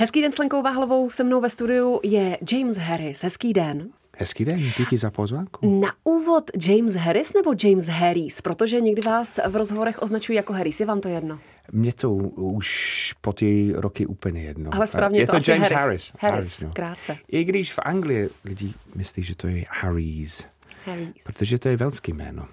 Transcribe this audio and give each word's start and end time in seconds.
Hezký 0.00 0.22
den 0.22 0.32
s 0.32 0.38
Lenkou 0.38 0.62
Váhlovou, 0.62 1.10
se 1.10 1.24
mnou 1.24 1.40
ve 1.40 1.50
studiu 1.50 2.00
je 2.02 2.38
James 2.52 2.76
Harris. 2.76 3.22
Hezký 3.22 3.52
den. 3.52 3.88
Hezký 4.16 4.44
den, 4.44 4.58
díky 4.78 4.98
za 4.98 5.10
pozvánku. 5.10 5.80
Na 5.80 5.88
úvod 6.04 6.50
James 6.68 6.94
Harris 6.94 7.32
nebo 7.34 7.54
James 7.64 7.86
Harris? 7.86 8.40
Protože 8.40 8.80
někdy 8.80 9.02
vás 9.06 9.40
v 9.48 9.56
rozhovorech 9.56 10.02
označují 10.02 10.36
jako 10.36 10.52
Harris. 10.52 10.80
Je 10.80 10.86
vám 10.86 11.00
to 11.00 11.08
jedno? 11.08 11.38
Mně 11.72 11.92
to 11.92 12.12
už 12.12 13.14
po 13.20 13.32
ty 13.32 13.72
roky 13.74 14.06
úplně 14.06 14.42
jedno. 14.42 14.70
Ale 14.74 14.86
správně 14.86 15.20
je 15.20 15.26
to, 15.26 15.40
to, 15.40 15.50
James 15.50 15.70
Harris. 15.70 15.78
Harris. 15.78 16.12
Harris, 16.18 16.60
no. 16.60 16.70
krátce. 16.72 17.16
I 17.28 17.44
když 17.44 17.72
v 17.72 17.78
Anglii 17.78 18.28
lidi 18.44 18.74
myslí, 18.94 19.22
že 19.22 19.34
to 19.34 19.46
je 19.46 19.64
Harris, 19.68 20.46
Harris. 20.84 21.24
protože 21.26 21.58
to 21.58 21.68
je 21.68 21.76
velský 21.76 22.12
jméno. 22.12 22.48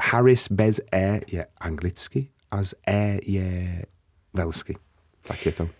Harris 0.00 0.48
bez 0.50 0.80
E 0.92 1.20
je 1.26 1.46
anglicky 1.60 2.28
a 2.50 2.64
z 2.64 2.74
E 2.88 3.18
je 3.26 3.82
velský. 4.34 4.76
Tak 5.26 5.46
je 5.46 5.52
to. 5.52 5.79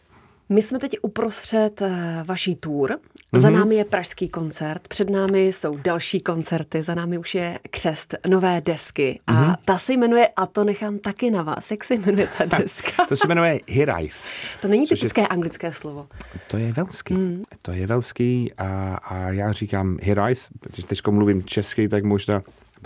My 0.53 0.63
jsme 0.63 0.79
teď 0.79 0.97
uprostřed 1.03 1.83
eh, 1.83 2.23
vaší 2.27 2.55
tour. 2.57 2.97
Mhm. 3.33 3.41
Za 3.43 3.51
námi 3.51 3.75
je 3.75 3.85
pražský 3.85 4.29
koncert, 4.29 4.89
před 4.89 5.11
námi 5.11 5.47
jsou 5.47 5.77
další 5.77 6.21
koncerty, 6.21 6.83
za 6.83 6.95
námi 6.95 7.19
už 7.19 7.35
je 7.35 7.59
křest 7.71 8.15
nové 8.29 8.61
desky 8.61 9.21
a 9.27 9.33
Mhm. 9.33 9.55
ta 9.65 9.79
se 9.79 9.93
jmenuje, 9.93 10.29
a 10.37 10.47
to 10.47 10.65
nechám 10.65 10.99
taky 10.99 11.31
na 11.31 11.43
vás, 11.43 11.71
jak 11.71 11.85
se 11.85 11.95
jmenuje 11.95 12.29
ta 12.39 12.45
deska? 12.59 13.05
To 13.09 13.17
se 13.17 13.29
jmenuje 13.29 13.61
Hiraith. 13.67 14.15
To 14.63 14.69
není 14.69 14.87
Což 14.87 14.91
je- 14.91 14.97
typické 15.01 15.27
anglické 15.27 15.73
slovo. 15.73 16.09
To 16.51 16.57
je 16.57 16.73
velský. 16.73 17.15
Mm. 17.15 17.43
To 17.63 17.73
je 17.73 17.87
velský 17.87 18.53
a, 18.59 18.95
a 19.05 19.17
já 19.31 19.53
říkám 19.53 19.99
Hiraith, 20.03 20.41
protože 20.61 20.87
teď 20.87 21.01
mluvím 21.11 21.45
česky, 21.45 21.89
tak 21.89 22.05
možná 22.05 22.43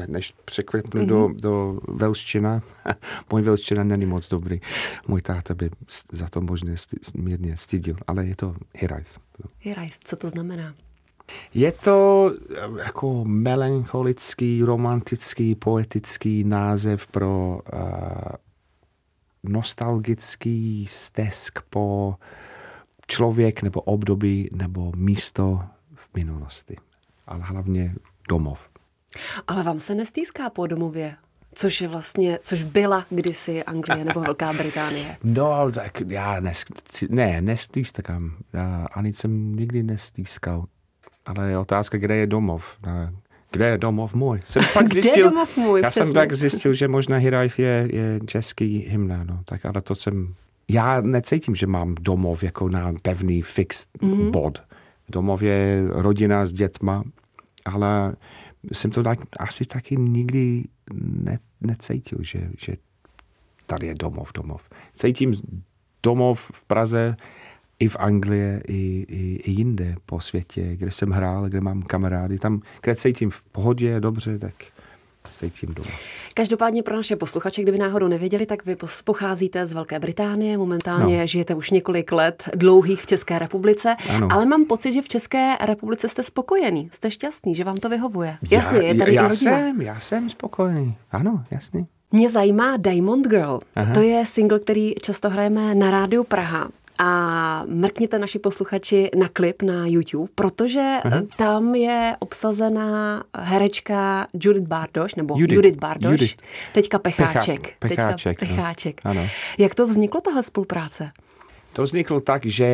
než 0.07 0.35
překvapnu 0.45 1.03
mm-hmm. 1.03 1.07
do, 1.07 1.31
do 1.41 1.81
velština. 1.89 2.63
Můj 3.31 3.43
velština 3.43 3.85
není 3.85 4.07
moc 4.07 4.29
dobrý. 4.29 4.61
Můj 5.09 5.23
táta 5.23 5.55
by 5.55 5.71
za 6.13 6.29
to 6.29 6.41
možná 6.41 6.73
sti- 6.73 7.23
mírně 7.23 7.57
stydil, 7.57 7.97
ale 8.07 8.27
je 8.27 8.37
to 8.37 8.57
Hiraith. 8.75 9.19
Hirajt, 9.61 9.95
co 10.05 10.17
to 10.17 10.31
znamená? 10.31 10.75
Je 11.55 11.73
to 11.73 12.31
eh, 12.51 12.55
jako 12.79 13.25
melancholický, 13.25 14.63
romantický, 14.63 15.55
poetický 15.55 16.45
název 16.45 17.07
pro 17.07 17.61
uh, 17.73 17.81
nostalgický 19.43 20.87
stesk 20.87 21.63
po 21.71 22.15
člověk 23.07 23.63
nebo 23.63 23.81
období 23.81 24.49
nebo 24.53 24.93
místo 24.97 25.61
v 25.95 26.17
minulosti. 26.17 26.77
Ale 27.27 27.41
hlavně 27.43 27.95
domov. 28.29 28.69
Ale 29.49 29.63
vám 29.63 29.81
se 29.81 29.95
nestýská 29.95 30.51
po 30.51 30.67
domově, 30.67 31.17
což 31.55 31.81
je 31.81 31.89
vlastně, 31.89 32.39
což 32.43 32.63
byla 32.63 33.07
kdysi 33.11 33.65
Anglie 33.65 34.05
nebo 34.05 34.21
Velká 34.21 34.53
Británie. 34.53 35.17
No, 35.25 35.71
tak 35.73 36.03
já 36.09 36.41
nes, 36.41 36.65
ne, 37.09 37.43
nestýskám. 37.43 38.37
Já 38.53 38.87
ani 38.95 39.13
jsem 39.13 39.57
nikdy 39.57 39.83
nestýskal. 39.83 40.65
Ale 41.27 41.51
je 41.51 41.59
otázka, 41.59 41.99
kde 41.99 42.17
je 42.17 42.27
domov. 42.27 42.65
Kde 43.51 43.69
je 43.69 43.79
domov 43.79 44.15
můj? 44.15 44.41
Jsem 44.45 44.63
pak 44.75 44.87
Kde 44.87 44.99
je 44.99 45.03
zjistil, 45.03 45.31
domov 45.31 45.57
můj, 45.57 45.81
Já 45.83 45.91
jsem 45.91 46.03
přesně. 46.03 46.15
pak 46.15 46.33
zjistil, 46.33 46.73
že 46.73 46.89
možná 46.89 47.17
Hiraith 47.17 47.59
je, 47.59 47.89
je 47.93 48.21
český 48.27 48.79
hymna. 48.79 49.25
No. 49.25 49.41
Tak, 49.45 49.67
ale 49.67 49.83
to 49.83 49.95
jsem... 49.95 50.35
Já 50.69 51.01
necítím, 51.01 51.55
že 51.55 51.67
mám 51.67 51.95
domov 52.01 52.43
jako 52.43 52.69
na 52.69 52.93
pevný 53.03 53.43
fix 53.43 53.87
mm-hmm. 54.03 54.31
bod. 54.31 54.63
Domov 55.09 55.43
je 55.43 55.85
rodina 55.89 56.47
s 56.47 56.53
dětma, 56.53 57.05
ale 57.65 58.17
jsem 58.73 58.91
to 58.91 59.03
tak, 59.03 59.19
asi 59.39 59.65
taky 59.65 59.97
nikdy 59.97 60.65
ne, 60.95 61.39
necítil, 61.61 62.19
že, 62.23 62.51
že 62.59 62.77
tady 63.67 63.87
je 63.87 63.95
domov, 63.95 64.33
domov. 64.33 64.63
Cítím 64.93 65.35
domov 66.03 66.51
v 66.55 66.65
Praze, 66.65 67.17
i 67.79 67.89
v 67.89 67.97
Anglii, 67.99 68.61
i, 68.69 69.07
i, 69.09 69.37
i 69.37 69.51
jinde 69.51 69.97
po 70.07 70.21
světě, 70.21 70.77
kde 70.77 70.91
jsem 70.91 71.11
hrál, 71.11 71.49
kde 71.49 71.61
mám 71.61 71.83
kamarády. 71.83 72.39
Tam, 72.39 72.61
kde 72.83 72.97
cítím 72.97 73.31
v 73.31 73.45
pohodě, 73.45 74.01
dobře, 74.01 74.39
tak 74.39 74.55
cítím 75.33 75.75
doma. 75.75 75.91
Každopádně 76.35 76.83
pro 76.83 76.97
naše 76.97 77.17
posluchače, 77.17 77.63
kdyby 77.63 77.79
náhodou 77.79 78.09
nevěděli, 78.09 78.47
tak 78.47 78.67
vy 78.67 78.77
pocházíte 79.05 79.67
z 79.67 79.73
Velké 79.73 79.99
Británie, 79.99 80.59
momentálně 80.59 81.21
No. 81.21 81.27
žijete 81.27 81.55
už 81.55 81.71
několik 81.71 82.13
let 82.13 82.43
dlouhých 82.55 83.03
v 83.03 83.07
České 83.07 83.39
republice, 83.39 83.97
Ano. 84.11 84.29
ale 84.31 84.47
mám 84.47 84.65
pocit, 84.65 84.93
že 84.93 85.03
v 85.03 85.09
České 85.09 85.55
republice 85.61 86.09
jste 86.09 86.23
spokojený, 86.23 86.89
jste 86.93 87.11
šťastný, 87.11 87.55
že 87.55 87.65
vám 87.65 87.77
to 87.77 87.89
vyhovuje. 87.89 88.37
Jasně, 88.51 88.79
je 88.79 88.95
tady 88.95 89.15
já, 89.15 89.23
já 89.23 89.31
jsem, 89.31 89.81
já 89.83 90.01
jsem 90.01 90.31
spokojený. 90.31 90.97
Ano, 91.13 91.45
jasný. 91.51 91.87
Mě 92.13 92.31
zajímá 92.31 92.77
Diamond 92.77 93.27
Girl. 93.29 93.61
Aha. 93.77 93.95
To 93.95 94.01
je 94.01 94.27
single, 94.27 94.59
který 94.59 94.95
často 95.03 95.31
hrajeme 95.31 95.75
na 95.75 95.91
rádiu 95.91 96.25
Praha. 96.25 96.69
A 96.99 97.65
mrkněte 97.69 98.19
naši 98.19 98.39
posluchači 98.39 99.11
na 99.19 99.29
klip 99.29 99.63
na 99.63 99.87
YouTube, 99.87 100.33
protože 100.35 100.97
Aha. 101.05 101.23
tam 101.37 101.75
je 101.75 102.17
obsazená 102.19 103.25
herečka 103.39 104.27
Judith 104.35 104.67
Bardoš, 104.69 105.15
nebo 105.15 105.35
Judith, 105.39 105.57
Judith. 105.57 105.79
Bardoš, 105.79 106.21
Judith. 106.21 106.37
teďka 106.73 106.99
Pecháček. 106.99 107.77
Pechá- 107.79 107.89
Pecháček, 107.89 108.39
teďka 108.39 108.55
no. 108.55 108.57
Pecháček. 108.57 109.01
Ano. 109.05 109.27
Jak 109.59 109.75
to 109.75 109.87
vzniklo, 109.87 110.21
tahle 110.21 110.43
spolupráce? 110.43 111.11
To 111.73 111.83
vzniklo 111.83 112.21
tak, 112.21 112.47
že 112.47 112.67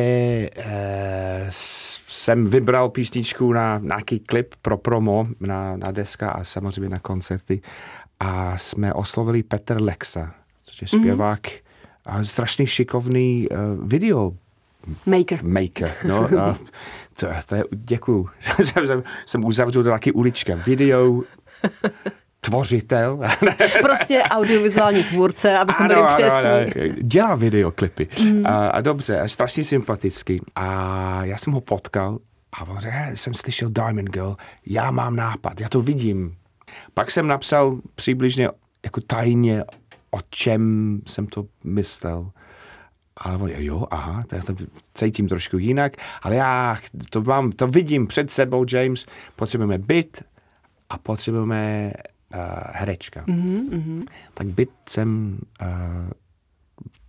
eh, 0.57 1.45
jsem 1.49 2.47
vybral 2.47 2.89
písničku 2.89 3.53
na 3.53 3.77
nějaký 3.83 4.19
klip 4.19 4.55
pro 4.61 4.77
promo 4.77 5.27
na, 5.39 5.77
na 5.77 5.91
deska 5.91 6.29
a 6.29 6.43
samozřejmě 6.43 6.89
na 6.89 6.99
koncerty 6.99 7.61
a 8.19 8.57
jsme 8.57 8.93
oslovili 8.93 9.43
Petr 9.43 9.81
Lexa, 9.81 10.33
což 10.63 10.81
je 10.81 10.87
zpěvák 10.87 11.39
a 12.05 12.23
strašně 12.23 12.67
šikovný 12.67 13.47
uh, 13.49 13.57
video 13.87 14.33
Maker. 15.05 15.43
maker. 15.43 15.93
No, 16.07 16.29
a 16.39 16.57
to, 17.19 17.27
to 17.45 17.55
je, 17.55 17.63
děkuju. 17.71 18.29
jsem, 18.39 19.03
jsem 19.25 19.45
uzavřel 19.45 19.83
taky 19.83 20.11
ulička. 20.11 20.55
Video 20.55 21.21
tvořitel. 22.41 23.19
Prostě 23.81 24.21
audiovizuální 24.23 25.03
tvůrce, 25.03 25.57
abychom 25.57 25.87
byli 25.87 26.01
přesní. 26.07 27.03
Dělá 27.03 27.35
videoklipy. 27.35 28.07
Mm. 28.23 28.45
A, 28.45 28.67
a 28.69 28.81
dobře, 28.81 29.19
a 29.19 29.27
strašně 29.27 29.63
sympatický. 29.63 30.41
A 30.55 31.25
já 31.25 31.37
jsem 31.37 31.53
ho 31.53 31.61
potkal 31.61 32.19
a 32.53 32.61
on 32.67 32.77
řekl, 32.77 32.95
"Hej, 32.97 33.17
jsem 33.17 33.33
slyšel 33.33 33.69
Diamond 33.69 34.09
Girl, 34.09 34.35
já 34.65 34.91
mám 34.91 35.15
nápad, 35.15 35.61
já 35.61 35.69
to 35.69 35.81
vidím. 35.81 36.35
Pak 36.93 37.11
jsem 37.11 37.27
napsal 37.27 37.79
přibližně 37.95 38.49
jako 38.83 39.01
tajně, 39.01 39.63
o 40.11 40.19
čem 40.29 41.01
jsem 41.07 41.27
to 41.27 41.45
myslel. 41.63 42.31
Ale 43.17 43.37
on, 43.37 43.49
jo, 43.49 43.87
aha, 43.91 44.23
to 44.27 44.35
já 44.35 44.41
to 44.41 44.55
cítím 44.93 45.27
trošku 45.27 45.57
jinak, 45.57 45.93
ale 46.21 46.35
já 46.35 46.77
to, 47.09 47.21
mám, 47.21 47.51
to 47.51 47.67
vidím 47.67 48.07
před 48.07 48.31
sebou, 48.31 48.65
James, 48.71 49.05
potřebujeme 49.35 49.77
byt 49.77 50.23
a 50.89 50.97
potřebujeme 50.97 51.93
uh, 52.33 52.39
herečka. 52.71 53.25
Mm-hmm. 53.25 54.03
Tak 54.33 54.47
byt 54.47 54.69
jsem 54.89 55.39
uh, 55.61 55.67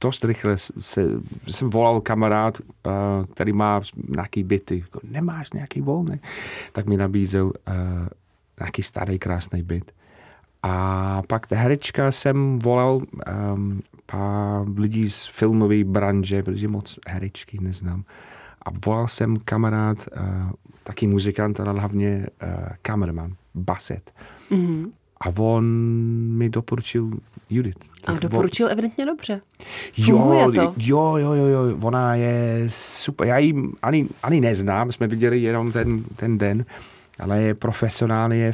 dost 0.00 0.24
rychle 0.24 0.58
se, 0.58 1.02
jsem 1.46 1.70
volal 1.70 2.00
kamarád, 2.00 2.60
uh, 2.60 2.92
který 3.34 3.52
má 3.52 3.80
nějaký 4.08 4.44
byty. 4.44 4.78
Jako, 4.78 5.00
Nemáš 5.02 5.52
nějaký 5.52 5.80
volný? 5.80 6.20
Tak 6.72 6.86
mi 6.86 6.96
nabízel 6.96 7.46
uh, 7.46 7.52
nějaký 8.60 8.82
starý 8.82 9.18
krásný 9.18 9.62
byt. 9.62 9.92
A 10.62 11.22
pak 11.26 11.46
ta 11.46 11.56
herečka 11.56 12.12
jsem 12.12 12.58
volal 12.58 13.00
um, 13.54 13.82
pár 14.06 14.68
lidí 14.76 15.10
z 15.10 15.26
filmové 15.26 15.84
branže, 15.84 16.42
protože 16.42 16.68
moc 16.68 16.98
herečky 17.08 17.58
neznám. 17.60 18.04
A 18.66 18.70
volal 18.86 19.08
jsem 19.08 19.36
kamarád, 19.36 20.08
uh, 20.16 20.50
taky 20.82 21.06
muzikant, 21.06 21.60
ale 21.60 21.80
hlavně 21.80 22.26
uh, 22.42 22.48
kameraman, 22.82 23.32
baset. 23.54 24.12
Mm-hmm. 24.50 24.90
A 25.20 25.28
on 25.38 25.64
mi 26.28 26.50
doporučil 26.50 27.10
Judith. 27.50 27.90
A 28.06 28.12
Tak 28.12 28.20
doporučil 28.20 28.68
evidentně 28.68 29.06
dobře. 29.06 29.40
Jo, 29.96 30.52
to? 30.54 30.74
jo, 30.76 31.16
jo, 31.16 31.32
jo, 31.32 31.46
jo, 31.46 31.78
ona 31.80 32.14
je 32.14 32.64
super. 32.68 33.26
Já 33.26 33.38
ji 33.38 33.54
ani, 33.82 34.08
ani 34.22 34.40
neznám, 34.40 34.92
jsme 34.92 35.06
viděli 35.06 35.42
jenom 35.42 35.72
ten, 35.72 36.04
ten 36.16 36.38
den, 36.38 36.64
ale 37.22 37.42
je 37.42 37.54
profesionálně, 37.54 38.36
je 38.36 38.52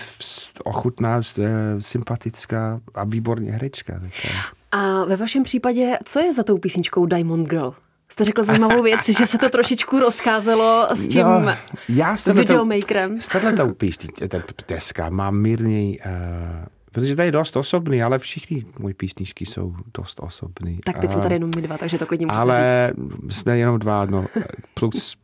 ochutná, 0.64 1.20
eh, 1.38 1.46
sympatická 1.78 2.80
a 2.94 3.04
výborně 3.04 3.52
herečka. 3.52 4.00
Eh, 4.24 4.28
A 4.72 5.04
ve 5.04 5.16
vašem 5.16 5.42
případě, 5.42 5.98
co 6.04 6.20
je 6.20 6.34
za 6.34 6.42
tou 6.42 6.58
písničkou 6.58 7.06
Diamond 7.06 7.48
Girl? 7.48 7.74
Jste 8.08 8.24
řekl 8.24 8.44
zajímavou 8.44 8.82
věc, 8.82 9.08
že 9.08 9.26
se 9.26 9.38
to 9.38 9.48
trošičku 9.48 9.98
rozcházelo 10.00 10.88
s 10.94 11.08
tím 11.08 11.22
No, 11.26 11.52
já 11.88 12.16
s 12.16 12.26
videomakerem. 12.32 13.20
S 13.20 13.28
tohletou 13.28 13.74
písní, 13.74 14.08
ta 14.28 14.38
deska 14.68 15.10
má 15.10 15.30
mírný, 15.30 15.98
uh, 16.06 16.12
protože 16.92 17.16
to 17.16 17.22
je 17.22 17.30
dost 17.32 17.56
osobný, 17.56 18.02
ale 18.02 18.18
všichni 18.18 18.64
moje 18.78 18.94
písničky 18.94 19.46
jsou 19.46 19.74
dost 19.98 20.20
osobný. 20.22 20.78
Tak 20.84 20.98
teď 20.98 21.10
A- 21.10 21.12
jsme 21.12 21.22
tady 21.22 21.34
jenom 21.34 21.50
my 21.56 21.62
dva, 21.62 21.78
takže 21.78 21.98
to 21.98 22.06
klidně 22.06 22.26
můžete 22.26 22.44
říct. 22.44 22.48
ale 22.58 22.92
jsme 23.30 23.58
jenom 23.58 23.78
dva, 23.78 24.04
no, 24.04 24.26
plus 24.74 25.16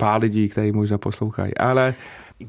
pár 0.00 0.20
lidí, 0.20 0.48
kteří 0.48 0.72
možná 0.72 0.98
poslouchají. 0.98 1.56
Ale 1.56 1.94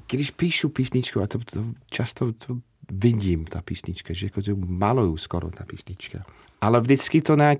když 0.08 0.32
píšu 0.32 0.70
písničku, 0.70 1.22
a 1.22 1.28
to, 1.28 1.38
to 1.40 1.66
často 1.92 2.34
to 2.34 2.58
vidím, 2.94 3.46
ta 3.46 3.62
písnička, 3.62 4.14
že 4.14 4.26
jako 4.26 4.42
to 4.42 4.56
maluju 4.56 5.18
skoro 5.18 5.52
ta 5.52 5.66
písnička. 5.66 6.26
Ale 6.62 6.82
vždycky 6.82 7.22
to 7.22 7.36
nějak, 7.36 7.60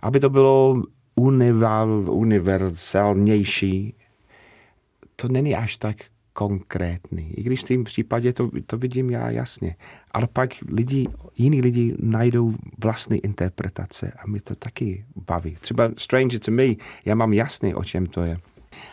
aby 0.00 0.20
to 0.20 0.30
bylo 0.30 0.82
unival, 1.14 2.04
univerzálnější, 2.10 3.94
to 5.16 5.28
není 5.28 5.56
až 5.56 5.76
tak 5.76 5.96
konkrétní. 6.32 7.34
I 7.38 7.42
když 7.42 7.64
v 7.64 7.68
tom 7.68 7.84
případě 7.84 8.32
to, 8.32 8.50
to 8.66 8.78
vidím 8.78 9.10
já 9.10 9.30
jasně. 9.30 9.76
Ale 10.10 10.28
pak 10.32 10.50
lidi, 10.68 11.06
jiní 11.38 11.60
lidi 11.60 11.94
najdou 11.98 12.54
vlastní 12.78 13.18
interpretace 13.18 14.12
a 14.18 14.26
mi 14.26 14.40
to 14.40 14.54
taky 14.54 15.04
baví. 15.28 15.56
Třeba 15.60 15.90
Stranger 15.98 16.40
to 16.40 16.50
Me, 16.50 16.64
já 17.04 17.14
mám 17.14 17.32
jasný, 17.32 17.74
o 17.74 17.84
čem 17.84 18.06
to 18.06 18.22
je. 18.22 18.38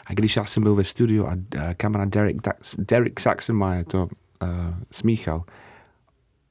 A 0.06 0.14
když 0.14 0.36
já 0.36 0.46
jsem 0.46 0.64
byl 0.64 0.76
ve 0.76 0.84
studiu 0.84 1.26
a 1.26 1.34
uh, 1.34 1.62
kamarád 1.78 2.10
Derek, 2.10 2.36
Derek 2.78 3.20
Saxonmeyer 3.20 3.86
to 3.86 4.04
uh, 4.04 4.10
smíchal, 4.92 5.44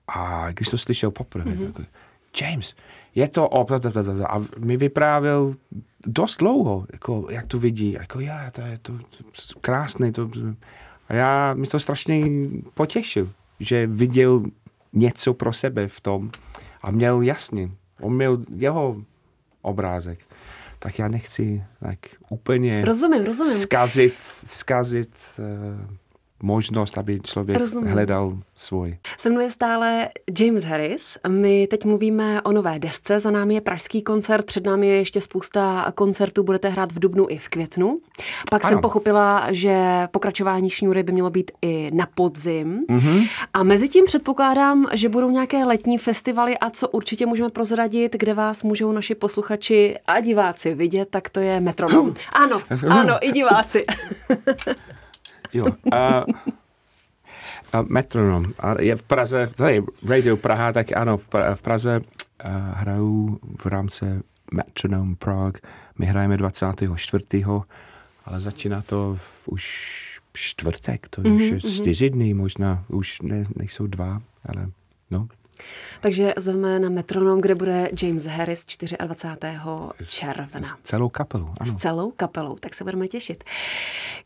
a 0.08 0.50
když 0.52 0.68
to 0.68 0.78
slyšel 0.78 1.10
poprvé, 1.10 1.50
mm-hmm. 1.50 1.72
tak 1.72 1.86
James, 2.40 2.74
je 3.14 3.28
to 3.28 3.48
o... 3.48 3.66
A 4.28 4.40
mi 4.58 4.76
vyprávěl 4.76 5.54
dost 6.06 6.36
dlouho, 6.36 6.86
jako, 6.92 7.26
jak 7.30 7.46
to 7.46 7.58
vidí. 7.58 7.92
Jako, 7.92 8.20
já, 8.20 8.50
to 8.50 8.60
je 8.60 8.78
to, 8.82 8.92
to 9.52 9.60
krásné. 9.60 10.12
To, 10.12 10.30
a 11.08 11.14
já 11.14 11.54
mi 11.54 11.66
to 11.66 11.80
strašně 11.80 12.26
potěšil, 12.74 13.30
že 13.60 13.86
viděl 13.86 14.42
něco 14.92 15.34
pro 15.34 15.52
sebe 15.52 15.88
v 15.88 16.00
tom 16.00 16.30
a 16.82 16.90
měl 16.90 17.22
jasně. 17.22 17.70
On 18.00 18.16
měl 18.16 18.38
jeho 18.56 19.02
obrázek. 19.62 20.18
Tak 20.84 20.98
já 20.98 21.08
nechci 21.08 21.64
tak 21.80 21.98
úplně 22.28 22.84
rozumím, 22.84 23.24
rozumím. 23.24 23.52
zkazit, 23.52 24.14
zkazit 24.44 25.16
uh, 25.38 25.96
možnost, 26.42 26.98
aby 26.98 27.20
člověk 27.20 27.58
Rozumím. 27.58 27.92
hledal 27.92 28.38
svůj. 28.56 28.96
Se 29.18 29.30
mnou 29.30 29.40
je 29.40 29.50
stále 29.50 30.08
James 30.40 30.64
Harris. 30.64 31.18
My 31.28 31.66
teď 31.66 31.84
mluvíme 31.84 32.42
o 32.42 32.52
nové 32.52 32.78
desce. 32.78 33.20
Za 33.20 33.30
námi 33.30 33.54
je 33.54 33.60
pražský 33.60 34.02
koncert, 34.02 34.46
před 34.46 34.64
námi 34.64 34.86
je 34.86 34.96
ještě 34.96 35.20
spousta 35.20 35.92
koncertů. 35.94 36.42
Budete 36.42 36.68
hrát 36.68 36.92
v 36.92 36.98
Dubnu 36.98 37.26
i 37.28 37.38
v 37.38 37.48
květnu. 37.48 38.00
Pak 38.50 38.64
ano. 38.64 38.70
jsem 38.70 38.80
pochopila, 38.80 39.46
že 39.50 40.08
pokračování 40.10 40.70
šňůry 40.70 41.02
by 41.02 41.12
mělo 41.12 41.30
být 41.30 41.50
i 41.62 41.90
na 41.94 42.08
podzim. 42.14 42.84
Mm-hmm. 42.90 43.28
A 43.54 43.62
mezi 43.62 43.88
tím 43.88 44.04
předpokládám, 44.04 44.86
že 44.92 45.08
budou 45.08 45.30
nějaké 45.30 45.64
letní 45.64 45.98
festivaly 45.98 46.58
a 46.58 46.70
co 46.70 46.88
určitě 46.88 47.26
můžeme 47.26 47.48
prozradit, 47.50 48.16
kde 48.18 48.34
vás 48.34 48.62
můžou 48.62 48.92
naši 48.92 49.14
posluchači 49.14 49.96
a 50.06 50.20
diváci 50.20 50.74
vidět, 50.74 51.08
tak 51.10 51.28
to 51.28 51.40
je 51.40 51.60
Metronom. 51.60 52.14
ano, 52.32 52.62
ano, 52.90 53.18
i 53.20 53.32
diváci. 53.32 53.84
Jo. 55.54 55.66
A, 55.92 56.24
a 57.72 57.82
metronom. 57.82 58.52
A 58.58 58.82
je 58.82 58.96
v 58.96 59.02
Praze, 59.02 59.50
tady 59.56 59.82
Radio 60.08 60.36
Praha, 60.36 60.72
tak 60.72 60.96
ano, 60.96 61.16
v, 61.16 61.28
v 61.54 61.62
Praze 61.62 62.00
uh, 62.00 62.50
hraju 62.74 63.38
v 63.62 63.66
rámci 63.66 64.04
Metronom 64.52 65.16
Prague. 65.16 65.60
My 65.98 66.06
hrajeme 66.06 66.36
24. 66.36 67.24
ale 68.24 68.40
začíná 68.40 68.82
to 68.82 69.16
v, 69.16 69.48
už 69.48 69.64
čtvrtek, 70.34 71.08
to 71.08 71.22
mm-hmm, 71.22 71.34
už 71.34 71.42
je 71.42 71.56
mm-hmm. 71.56 71.74
čtyři 71.74 72.10
dny 72.10 72.34
možná, 72.34 72.84
už 72.88 73.20
ne, 73.20 73.44
nejsou 73.56 73.86
dva, 73.86 74.22
ale 74.44 74.70
no. 75.10 75.28
Takže 76.00 76.32
zveme 76.36 76.80
na 76.80 76.88
metronom, 76.88 77.40
kde 77.40 77.54
bude 77.54 77.90
James 78.02 78.24
Harris 78.24 78.66
24. 78.66 78.96
června. 80.08 80.62
S 80.62 80.74
celou 80.82 81.08
kapelou. 81.08 81.48
Ano. 81.60 81.72
S 81.72 81.74
celou 81.74 82.10
kapelou, 82.10 82.56
tak 82.60 82.74
se 82.74 82.84
budeme 82.84 83.08
těšit. 83.08 83.44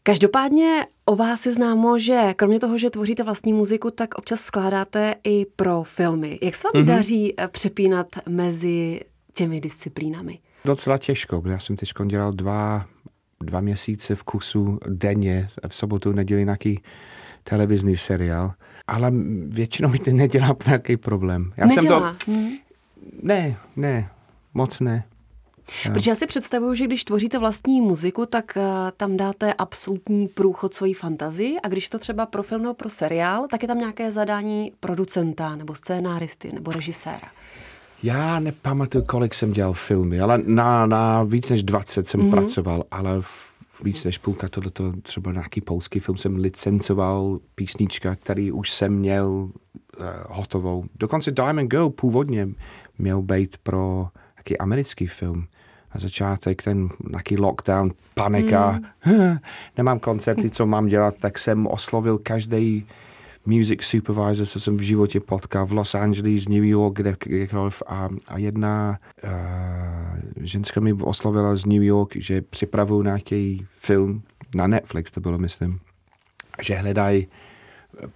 Každopádně 0.02 0.86
o 1.04 1.16
vás 1.16 1.46
je 1.46 1.52
známo, 1.52 1.98
že 1.98 2.34
kromě 2.36 2.60
toho, 2.60 2.78
že 2.78 2.90
tvoříte 2.90 3.22
vlastní 3.22 3.52
muziku, 3.52 3.90
tak 3.90 4.14
občas 4.18 4.40
skládáte 4.40 5.14
i 5.24 5.46
pro 5.56 5.82
filmy. 5.82 6.38
Jak 6.42 6.56
se 6.56 6.68
vám 6.68 6.82
mm-hmm. 6.82 6.86
daří 6.86 7.34
eh, 7.40 7.48
přepínat 7.48 8.06
mezi 8.28 9.00
těmi 9.34 9.60
disciplínami? 9.60 10.38
Docela 10.64 10.98
těžko, 10.98 11.42
já 11.46 11.58
jsem 11.58 11.76
teď 11.76 11.92
dělal 12.06 12.32
dva, 12.32 12.86
dva 13.40 13.60
měsíce 13.60 14.14
v 14.14 14.22
kusu 14.22 14.78
denně, 14.88 15.48
v 15.68 15.74
sobotu, 15.74 16.12
neděli 16.12 16.44
nějaký 16.44 16.82
televizní 17.44 17.96
seriál 17.96 18.52
ale 18.88 19.12
většinou 19.46 19.88
mi 19.88 19.98
to 19.98 20.10
nedělá 20.10 20.56
nějaký 20.66 20.96
problém. 20.96 21.52
Já 21.56 21.66
nedělá. 21.66 22.00
jsem 22.00 22.16
to... 22.18 22.32
Hmm. 22.32 22.50
Ne, 23.22 23.56
ne, 23.76 24.10
moc 24.54 24.80
ne. 24.80 25.04
Protože 25.92 26.10
já 26.10 26.14
si 26.14 26.26
představuju, 26.26 26.74
že 26.74 26.84
když 26.84 27.04
tvoříte 27.04 27.38
vlastní 27.38 27.80
muziku, 27.80 28.26
tak 28.26 28.52
uh, 28.56 28.62
tam 28.96 29.16
dáte 29.16 29.54
absolutní 29.54 30.28
průchod 30.28 30.74
svojí 30.74 30.94
fantazii 30.94 31.56
a 31.62 31.68
když 31.68 31.88
to 31.88 31.98
třeba 31.98 32.26
pro 32.26 32.42
film 32.42 32.62
nebo 32.62 32.74
pro 32.74 32.90
seriál, 32.90 33.46
tak 33.50 33.62
je 33.62 33.68
tam 33.68 33.78
nějaké 33.78 34.12
zadání 34.12 34.72
producenta 34.80 35.56
nebo 35.56 35.74
scénáristy 35.74 36.52
nebo 36.52 36.70
režiséra. 36.70 37.28
Já 38.02 38.40
nepamatuju, 38.40 39.04
kolik 39.08 39.34
jsem 39.34 39.52
dělal 39.52 39.72
filmy, 39.72 40.20
ale 40.20 40.38
na, 40.46 40.86
na 40.86 41.22
víc 41.22 41.50
než 41.50 41.62
20 41.62 42.06
jsem 42.06 42.20
mm-hmm. 42.20 42.30
pracoval, 42.30 42.84
ale 42.90 43.16
v 43.20 43.57
víc 43.84 44.04
než 44.04 44.18
půlka 44.18 44.48
tohleto, 44.48 44.92
třeba 45.02 45.32
nějaký 45.32 45.60
polský 45.60 46.00
film 46.00 46.16
jsem 46.16 46.36
licencoval 46.36 47.38
písnička, 47.54 48.14
který 48.14 48.52
už 48.52 48.70
jsem 48.70 48.92
měl 48.92 49.28
uh, 49.28 49.50
hotovou. 50.28 50.84
Dokonce 50.94 51.30
Diamond 51.30 51.70
Girl 51.70 51.90
původně 51.90 52.48
měl 52.98 53.22
být 53.22 53.56
pro 53.62 54.08
nějaký 54.36 54.58
americký 54.58 55.06
film. 55.06 55.46
Na 55.94 56.00
začátek 56.00 56.62
ten 56.62 56.88
nějaký 57.10 57.36
lockdown, 57.36 57.92
panika, 58.14 58.80
mm. 59.06 59.38
nemám 59.76 59.98
koncerty, 59.98 60.50
co 60.50 60.66
mám 60.66 60.86
dělat, 60.86 61.14
tak 61.20 61.38
jsem 61.38 61.66
oslovil 61.66 62.18
každý 62.18 62.86
music 63.48 63.82
supervisor, 63.82 64.46
co 64.46 64.60
jsem 64.60 64.76
v 64.76 64.80
životě 64.80 65.20
potkal 65.20 65.66
v 65.66 65.72
Los 65.72 65.94
Angeles, 65.94 66.48
New 66.48 66.64
York, 66.64 66.96
kde, 66.96 67.16
kdekoliv. 67.20 67.82
A, 67.86 68.08
a 68.28 68.38
jedna 68.38 68.98
uh, 69.24 69.30
ženská 70.36 70.80
mi 70.80 70.92
oslovila 70.92 71.56
z 71.56 71.64
New 71.64 71.82
York, 71.82 72.16
že 72.16 72.42
připravují 72.42 73.04
nějaký 73.04 73.66
film 73.72 74.22
na 74.54 74.66
Netflix, 74.66 75.10
to 75.10 75.20
bylo, 75.20 75.38
myslím, 75.38 75.80
že 76.62 76.74
hledají 76.74 77.26
eh, 77.26 78.06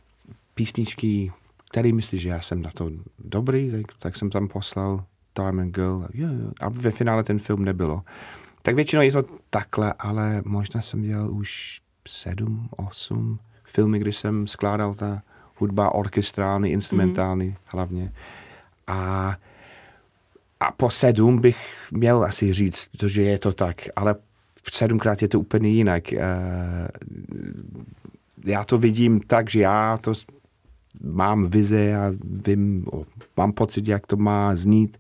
písničky, 0.54 1.32
který 1.70 1.92
myslí, 1.92 2.18
že 2.18 2.28
já 2.28 2.40
jsem 2.40 2.62
na 2.62 2.70
to 2.74 2.90
dobrý, 3.18 3.70
tak, 3.70 3.82
tak 3.98 4.16
jsem 4.16 4.30
tam 4.30 4.48
poslal 4.48 5.04
Diamond 5.36 5.74
Girl 5.74 6.06
a 6.60 6.68
ve 6.68 6.90
finále 6.90 7.24
ten 7.24 7.38
film 7.38 7.64
nebylo. 7.64 8.02
Tak 8.62 8.74
většinou 8.74 9.02
je 9.02 9.12
to 9.12 9.24
takhle, 9.50 9.94
ale 9.98 10.42
možná 10.44 10.82
jsem 10.82 11.02
dělal 11.02 11.32
už 11.32 11.80
sedm, 12.08 12.68
osm 12.76 13.38
filmy, 13.72 13.98
kdy 13.98 14.12
jsem 14.12 14.46
skládal 14.46 14.94
ta 14.94 15.22
hudba 15.56 15.94
orchestrální, 15.94 16.70
instrumentální 16.70 17.46
mm. 17.46 17.54
hlavně. 17.66 18.12
A, 18.86 19.36
a 20.60 20.72
po 20.72 20.90
sedm 20.90 21.38
bych 21.38 21.88
měl 21.90 22.24
asi 22.24 22.52
říct, 22.52 22.88
že 23.06 23.22
je 23.22 23.38
to 23.38 23.52
tak, 23.52 23.76
ale 23.96 24.14
sedmkrát 24.72 25.22
je 25.22 25.28
to 25.28 25.40
úplně 25.40 25.68
jinak. 25.68 26.12
Uh, 26.12 26.18
já 28.44 28.64
to 28.64 28.78
vidím 28.78 29.20
tak, 29.20 29.50
že 29.50 29.60
já 29.60 29.98
to 29.98 30.12
mám 31.02 31.46
vize 31.46 31.94
a 31.96 32.12
vím, 32.46 32.86
mám 33.36 33.52
pocit, 33.52 33.88
jak 33.88 34.06
to 34.06 34.16
má 34.16 34.56
znít. 34.56 34.98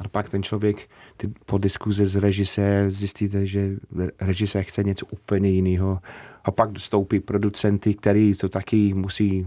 Ale 0.00 0.08
pak 0.08 0.28
ten 0.28 0.42
člověk 0.42 0.88
ty, 1.16 1.28
po 1.28 1.58
diskuzi 1.58 2.06
s 2.06 2.16
režisérem 2.16 2.90
zjistíte, 2.90 3.46
že 3.46 3.76
režisér 4.20 4.64
chce 4.64 4.84
něco 4.84 5.06
úplně 5.06 5.50
jiného 5.50 6.00
a 6.44 6.50
pak 6.50 6.72
dostoupí 6.72 7.20
producenty, 7.20 7.94
který 7.94 8.34
to 8.34 8.48
taky 8.48 8.94
musí 8.94 9.46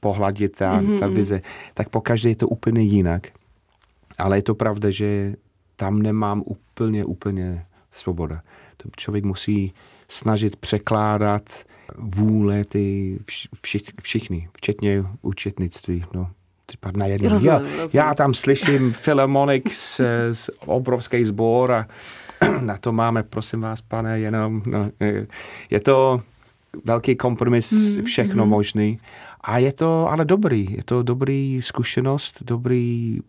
pohladit 0.00 0.58
ta, 0.58 0.80
mm-hmm. 0.80 0.98
ta 0.98 1.06
vize, 1.06 1.42
tak 1.74 1.88
po 1.88 2.00
každé 2.00 2.30
je 2.30 2.36
to 2.36 2.48
úplně 2.48 2.82
jinak. 2.82 3.28
Ale 4.18 4.38
je 4.38 4.42
to 4.42 4.54
pravda, 4.54 4.90
že 4.90 5.34
tam 5.76 6.02
nemám 6.02 6.42
úplně, 6.46 7.04
úplně 7.04 7.66
svoboda. 7.92 8.42
To 8.76 8.88
člověk 8.96 9.24
musí 9.24 9.72
snažit 10.08 10.56
překládat 10.56 11.64
vůle 11.98 12.64
ty 12.64 13.18
všich, 13.62 13.82
všichni, 14.02 14.48
včetně 14.56 15.04
účetnictví. 15.22 16.04
No. 16.14 16.30
Na 16.96 17.06
jednu. 17.06 17.28
Rozumím, 17.28 17.52
já, 17.52 17.58
rozumím. 17.58 17.88
já 17.92 18.14
tam 18.14 18.34
slyším 18.34 18.92
Philharmonic 18.92 19.72
z, 19.72 20.00
z 20.32 20.50
obrovský 20.66 21.24
sbor 21.24 21.72
a 21.72 21.86
na 22.60 22.76
to 22.76 22.92
máme, 22.92 23.22
prosím 23.22 23.60
vás, 23.60 23.80
pane, 23.80 24.20
jenom, 24.20 24.62
no, 24.66 24.90
je 25.70 25.80
to, 25.80 26.22
velký 26.84 27.16
kompromis, 27.16 27.96
mm, 27.96 28.02
všechno 28.02 28.44
mm. 28.44 28.50
možný. 28.50 28.98
A 29.40 29.58
je 29.58 29.72
to 29.72 30.10
ale 30.10 30.24
dobrý, 30.24 30.76
je 30.76 30.84
to 30.84 31.02
dobrý 31.02 31.62
zkušenost, 31.62 32.42
dobrý 32.42 33.20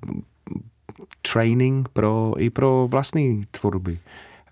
training 1.34 1.90
pro, 1.90 2.34
i 2.38 2.50
pro 2.50 2.88
vlastní 2.92 3.46
tvorby. 3.52 4.00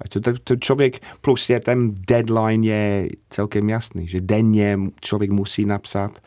To, 0.09 0.21
to, 0.21 0.33
to 0.43 0.55
člověk, 0.55 1.01
plus 1.21 1.49
je 1.49 1.59
ten 1.59 1.95
deadline 2.07 2.63
je 2.63 3.09
celkem 3.29 3.69
jasný, 3.69 4.07
že 4.07 4.21
denně 4.21 4.79
člověk 5.01 5.31
musí 5.31 5.65
napsat, 5.65 6.19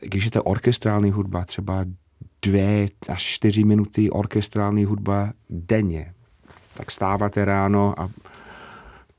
když 0.00 0.24
je 0.24 0.30
to 0.30 0.42
orchestrální 0.42 1.10
hudba, 1.10 1.44
třeba 1.44 1.84
dvě 2.42 2.88
až 3.08 3.22
čtyři 3.22 3.64
minuty 3.64 4.10
orchestrální 4.10 4.84
hudba 4.84 5.32
denně. 5.50 6.14
Tak 6.74 6.90
stáváte 6.90 7.44
ráno 7.44 8.00
a 8.00 8.10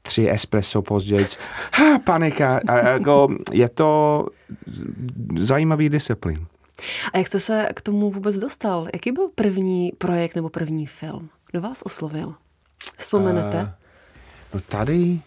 tři 0.02 0.30
espresso 0.30 0.82
později. 0.82 1.26
Ha, 1.74 2.00
panika. 2.00 2.60
A 2.68 2.78
jako 2.78 3.28
je 3.52 3.70
to 3.70 4.26
zajímavý 5.40 5.90
disciplín. 5.90 6.46
A 7.14 7.18
jak 7.18 7.28
jste 7.28 7.40
se 7.40 7.68
k 7.76 7.82
tomu 7.82 8.12
vůbec 8.12 8.38
dostal? 8.38 8.88
Jaký 8.94 9.12
byl 9.12 9.30
první 9.36 9.92
projekt 9.98 10.36
nebo 10.36 10.50
první 10.50 10.88
film? 10.88 11.30
Kdo 11.52 11.62
vás 11.62 11.82
oslovil? 11.86 12.36
vzpomenete? 12.98 13.62
Uh, 13.62 13.70
no 14.54 14.60
tady 14.60 15.20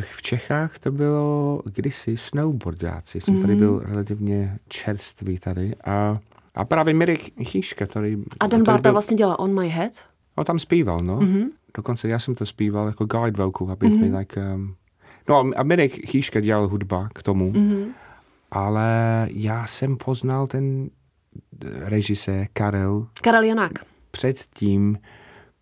v 0.00 0.22
Čechách 0.22 0.78
to 0.78 0.92
bylo 0.92 1.62
kdysi 1.64 2.16
snowboardáci. 2.16 3.20
Jsem 3.20 3.40
tady 3.40 3.52
mhm. 3.52 3.58
byl 3.58 3.78
relativně 3.84 4.58
čerstvý 4.68 5.38
tady 5.38 5.74
a, 5.84 6.18
a 6.54 6.64
právě 6.64 6.94
Mirek 6.94 7.20
Chýška 7.44 7.86
tady. 7.86 8.18
A 8.40 8.46
Dan 8.46 8.62
Barta 8.62 8.82
byl, 8.82 8.92
vlastně 8.92 9.16
dělal 9.16 9.36
On 9.38 9.60
My 9.60 9.68
Head? 9.68 9.92
On 10.34 10.44
tam 10.44 10.58
zpíval, 10.58 10.98
no. 10.98 11.18
Mm-hmm. 11.18 11.46
Dokonce 11.76 12.08
já 12.08 12.18
jsem 12.18 12.34
to 12.34 12.46
zpíval 12.46 12.86
jako 12.86 13.04
guide 13.04 13.42
vocal, 13.42 13.70
aby 13.70 13.88
mm-hmm. 13.88 14.18
like, 14.18 14.40
um, 14.54 14.74
no 15.28 15.50
a 15.56 15.62
Mirek 15.62 15.92
Chýška 15.92 16.40
dělal 16.40 16.68
hudba 16.68 17.08
k 17.14 17.22
tomu, 17.22 17.52
mm-hmm. 17.52 17.86
ale 18.50 19.28
já 19.30 19.66
jsem 19.66 19.96
poznal 19.96 20.46
ten 20.46 20.90
režisér 21.62 22.46
Karel. 22.52 23.06
Karel 23.22 23.42
Janák. 23.42 23.72
Předtím 24.10 24.98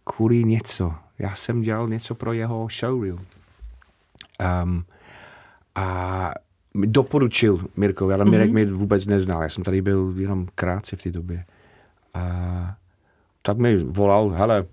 kvůli 0.04 0.44
něco. 0.44 0.94
Já 1.18 1.34
jsem 1.34 1.62
dělal 1.62 1.88
něco 1.88 2.14
pro 2.14 2.32
jeho 2.32 2.68
showreel. 2.70 3.18
Um, 4.62 4.84
a 5.74 6.32
doporučil 6.74 7.60
Mirkovi, 7.76 8.14
ale 8.14 8.24
Mirek 8.24 8.50
mm-hmm. 8.50 8.52
mě 8.52 8.66
vůbec 8.66 9.06
neznal. 9.06 9.42
Já 9.42 9.48
jsem 9.48 9.64
tady 9.64 9.82
byl 9.82 10.14
jenom 10.16 10.46
krátce 10.54 10.96
v 10.96 11.02
té 11.02 11.10
době. 11.10 11.44
A 12.14 12.76
tak 13.42 13.58
mi 13.58 13.76
volal, 13.76 14.30
hele, 14.30 14.66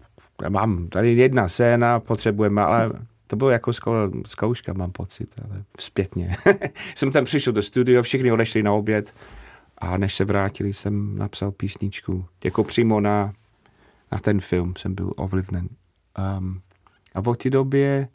mám 0.50 0.88
tady 0.88 1.14
jedna 1.14 1.48
scéna, 1.48 2.00
potřebujeme, 2.00 2.62
ale 2.62 2.92
to 3.28 3.36
bylo 3.36 3.50
jako 3.50 3.72
zkouška, 4.26 4.74
mám 4.74 4.92
pocit, 4.92 5.36
ale 5.44 5.64
zpětně. 5.80 6.36
jsem 6.96 7.12
tam 7.12 7.26
přišel 7.26 7.54
do 7.54 7.62
studia, 7.62 8.02
všichni 8.02 8.32
odešli 8.32 8.64
na 8.64 8.74
oběd 8.74 9.16
a 9.78 9.98
než 9.98 10.16
se 10.16 10.26
vrátili, 10.26 10.74
jsem 10.74 11.18
napsal 11.18 11.52
písničku. 11.52 12.26
Jako 12.44 12.64
přímo 12.64 13.00
na, 13.00 13.34
na 14.12 14.20
ten 14.20 14.42
film 14.42 14.74
jsem 14.78 14.96
byl 14.96 15.14
ovlivnen. 15.16 15.70
Um, 16.38 16.62
a 17.16 17.22
v 17.22 17.36
té 17.36 17.50
době 17.50 18.08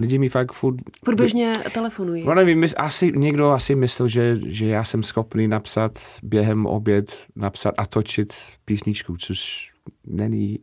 lidi 0.00 0.18
mi 0.18 0.28
fakt 0.28 0.52
furt... 0.52 0.76
Průběžně 1.04 1.52
telefonují. 1.74 2.24
No 2.24 2.34
nevím, 2.34 2.66
asi, 2.76 3.12
někdo 3.16 3.50
asi 3.50 3.74
myslel, 3.74 4.08
že, 4.08 4.38
že 4.46 4.66
já 4.66 4.84
jsem 4.84 5.02
schopný 5.02 5.48
napsat 5.48 5.98
během 6.22 6.66
oběd, 6.66 7.16
napsat 7.36 7.74
a 7.76 7.86
točit 7.86 8.34
písničku, 8.64 9.16
což 9.16 9.70
není, 10.06 10.58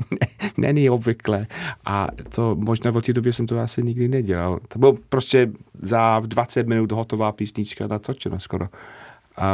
není 0.56 0.90
obvyklé. 0.90 1.46
A 1.84 2.08
to 2.28 2.56
možná 2.58 2.90
v 2.90 3.00
té 3.00 3.12
době 3.12 3.32
jsem 3.32 3.46
to 3.46 3.58
asi 3.58 3.82
nikdy 3.82 4.08
nedělal. 4.08 4.60
To 4.68 4.78
bylo 4.78 4.96
prostě 5.08 5.52
za 5.74 6.20
20 6.26 6.66
minut 6.66 6.92
hotová 6.92 7.32
písnička 7.32 7.86
natočena 7.86 8.38
skoro. 8.38 8.68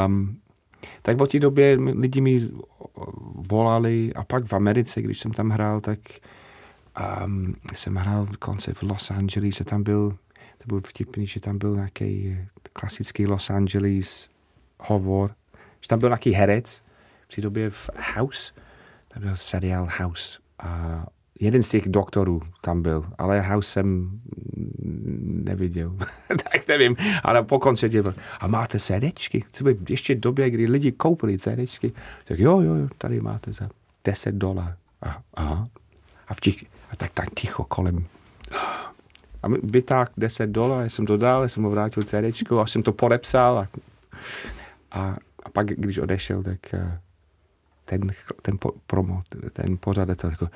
Um, 0.07 0.37
tak 1.03 1.21
v 1.21 1.27
té 1.27 1.39
době 1.39 1.79
lidi 1.95 2.21
mi 2.21 2.41
volali 3.35 4.13
a 4.15 4.25
pak 4.25 4.45
v 4.45 4.53
Americe, 4.53 5.03
když 5.03 5.19
jsem 5.19 5.33
tam 5.33 5.51
hrál, 5.51 5.81
tak 5.81 5.99
um, 7.25 7.55
jsem 7.75 7.97
hrál 7.97 8.29
koncert 8.39 8.77
v 8.77 8.83
Los 8.83 9.11
Angeles 9.11 9.61
a 9.61 9.65
tam 9.65 9.83
byl, 9.83 10.19
to 10.59 10.65
byl 10.67 10.81
vtipný, 10.87 11.27
že 11.27 11.41
tam 11.41 11.59
byl 11.59 11.75
nějaký 11.75 12.39
klasický 12.73 13.27
Los 13.27 13.51
Angeles 13.51 14.29
hovor, 14.79 15.35
že 15.81 15.89
tam 15.89 15.99
byl 15.99 16.09
nějaký 16.09 16.33
herec 16.33 16.83
v 17.29 17.35
té 17.35 17.41
době 17.41 17.71
v 17.71 17.91
House, 18.17 18.53
tam 19.09 19.23
byl 19.23 19.37
seriál 19.37 19.89
House 19.99 20.39
a 20.59 21.07
jeden 21.41 21.63
z 21.63 21.69
těch 21.69 21.89
doktorů 21.89 22.43
tam 22.61 22.83
byl, 22.83 23.07
ale 23.19 23.41
House 23.41 23.71
jsem 23.71 24.21
neviděl. 25.23 25.97
tak 26.29 26.69
nevím, 26.69 26.97
ale 27.23 27.43
po 27.43 27.59
koncertě 27.59 28.03
byl, 28.03 28.15
a 28.41 28.47
máte 28.47 28.79
CDčky? 28.79 29.45
To 29.59 29.65
bylo 29.65 29.77
ještě 29.89 30.15
době, 30.15 30.51
kdy 30.51 30.67
lidi 30.67 30.93
koupili 30.93 31.39
CDčky. 31.39 31.93
Tak 32.25 32.39
jo, 32.39 32.61
jo, 32.61 32.89
tady 32.99 33.21
máte 33.21 33.53
za 33.53 33.69
10 34.05 34.35
dolarů. 34.35 34.75
Aha. 35.35 35.69
A 36.31 36.35
v 36.35 36.41
těch, 36.41 36.65
a 36.93 36.97
tak, 36.97 37.11
tak 37.13 37.35
ticho 37.35 37.65
kolem. 37.65 38.07
A 39.43 39.49
vytáhl 39.63 40.07
10 40.17 40.47
dolarů, 40.47 40.91
jsem 40.91 41.07
to 41.07 41.17
dal, 41.17 41.49
jsem 41.49 41.63
mu 41.63 41.71
vrátil 41.71 42.03
CD 42.03 42.51
a 42.61 42.67
jsem 42.67 42.83
to 42.83 42.93
podepsal. 42.93 43.59
A, 43.59 43.69
a, 44.91 45.17
a 45.43 45.51
pak, 45.51 45.67
když 45.67 45.99
odešel, 45.99 46.43
tak 46.43 46.75
eh, 46.75 47.01
ten, 47.85 48.01
ten 48.43 48.59
promo, 48.87 49.23
ten 49.53 49.77
pořadatel, 49.81 50.31
jako, 50.31 50.49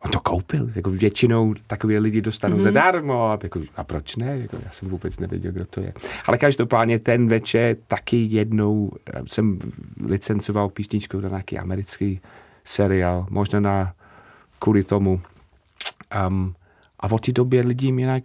on 0.00 0.10
to 0.10 0.20
koupil. 0.20 0.70
Jako 0.74 0.90
většinou 0.90 1.54
takové 1.66 1.98
lidi 1.98 2.22
dostanou 2.22 2.56
mm-hmm. 2.56 2.62
zadarmo. 2.62 3.30
A, 3.30 3.38
jako, 3.42 3.60
a 3.76 3.84
proč 3.84 4.16
ne? 4.16 4.38
Jako, 4.38 4.56
já 4.64 4.70
jsem 4.70 4.88
vůbec 4.88 5.18
nevěděl, 5.18 5.52
kdo 5.52 5.66
to 5.66 5.80
je. 5.80 5.92
Ale 6.26 6.38
každopádně 6.38 6.98
ten 6.98 7.28
večer 7.28 7.76
taky 7.86 8.16
jednou 8.16 8.92
eh, 9.06 9.22
jsem 9.26 9.58
licencoval 10.06 10.68
písničku 10.68 11.20
na 11.20 11.28
nějaký 11.28 11.58
americký 11.58 12.20
seriál. 12.64 13.26
Možná 13.30 13.60
na 13.60 13.94
kvůli 14.62 14.84
tomu. 14.84 15.20
Um, 16.28 16.54
a 17.00 17.08
v 17.08 17.20
té 17.20 17.32
době 17.32 17.62
lidi 17.62 17.92
mě 17.92 18.04
jinak 18.04 18.24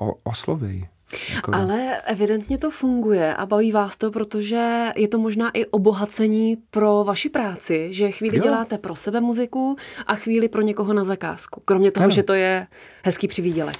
uh, 0.00 0.10
osloví. 0.24 0.88
Jako... 1.34 1.54
Ale 1.54 2.00
evidentně 2.00 2.58
to 2.58 2.70
funguje 2.70 3.34
a 3.34 3.46
baví 3.46 3.72
vás 3.72 3.96
to, 3.96 4.10
protože 4.10 4.92
je 4.96 5.08
to 5.08 5.18
možná 5.18 5.50
i 5.50 5.64
obohacení 5.64 6.56
pro 6.70 7.04
vaši 7.06 7.28
práci, 7.28 7.88
že 7.90 8.10
chvíli 8.10 8.36
jo. 8.36 8.42
děláte 8.42 8.78
pro 8.78 8.96
sebe 8.96 9.20
muziku 9.20 9.76
a 10.06 10.14
chvíli 10.14 10.48
pro 10.48 10.62
někoho 10.62 10.92
na 10.92 11.04
zakázku. 11.04 11.62
Kromě 11.64 11.90
toho, 11.90 12.04
ano. 12.04 12.14
že 12.14 12.22
to 12.22 12.34
je 12.34 12.66
hezký 13.04 13.28
přivídělek. 13.28 13.76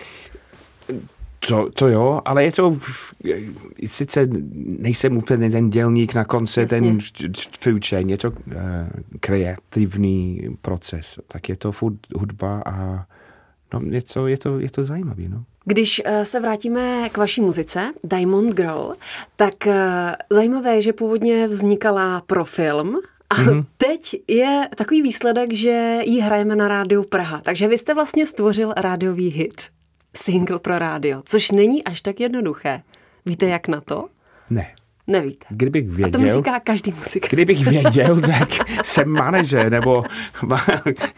To, 1.49 1.71
to 1.75 1.89
jo, 1.89 2.21
ale 2.25 2.45
je 2.45 2.53
to, 2.53 2.79
sice 3.87 4.29
nejsem 4.79 5.17
úplně 5.17 5.51
ten 5.51 5.71
dělník 5.71 6.15
na 6.15 6.25
konci, 6.25 6.61
Jasně. 6.61 6.81
ten 6.81 6.99
future, 7.61 8.03
je 8.07 8.19
to 8.19 8.31
uh, 8.31 8.37
kreativní 9.21 10.41
proces, 10.63 11.19
tak 11.29 11.49
je 11.49 11.57
to 11.57 11.73
furt 11.73 11.99
hudba 12.15 12.63
a 12.67 13.07
no, 13.75 13.81
něco, 13.81 14.27
je 14.27 14.39
to, 14.39 14.59
je 14.59 14.71
to 14.71 14.85
zajímavé. 14.85 15.23
No. 15.29 15.45
Když 15.65 16.03
uh, 16.07 16.23
se 16.23 16.41
vrátíme 16.41 17.09
k 17.09 17.17
vaší 17.17 17.41
muzice, 17.41 17.93
Diamond 18.05 18.55
Girl, 18.55 18.93
tak 19.37 19.55
uh, 19.67 19.73
zajímavé 20.31 20.75
je, 20.75 20.83
že 20.83 20.93
původně 20.93 21.49
vznikala 21.49 22.23
pro 22.27 22.45
film, 22.45 23.01
a 23.31 23.35
mm-hmm. 23.35 23.65
teď 23.77 24.17
je 24.29 24.69
takový 24.77 25.03
výsledek, 25.03 25.53
že 25.53 25.99
ji 26.05 26.21
hrajeme 26.21 26.57
na 26.57 26.69
rádiu 26.69 27.03
Praha. 27.03 27.41
Takže 27.45 27.69
vy 27.69 27.79
jste 27.79 27.95
vlastně 27.95 28.27
stvořil 28.27 28.73
rádiový 28.77 29.29
hit 29.29 29.76
single 30.17 30.59
pro 30.59 30.79
rádio, 30.79 31.23
což 31.25 31.51
není 31.51 31.85
až 31.85 32.01
tak 32.01 32.21
jednoduché. 32.21 32.83
Víte, 33.27 33.47
jak 33.47 33.69
na 33.69 33.81
to? 33.81 34.09
Ne. 34.51 34.67
Nevíte. 35.07 35.47
Kdybych 35.49 35.89
věděl... 35.89 36.07
A 36.07 36.11
to 36.11 36.19
mi 36.19 36.31
říká 36.31 36.61
každý 36.61 36.93
muzik. 36.93 37.31
Kdybych 37.31 37.67
věděl, 37.67 38.21
tak 38.21 38.49
jsem 38.85 39.09
manažer, 39.09 39.71
nebo, 39.71 40.05